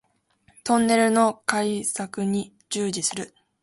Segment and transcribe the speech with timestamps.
[0.63, 3.35] トンネルの開削に従事する